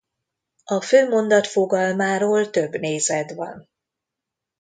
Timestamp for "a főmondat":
0.63-1.47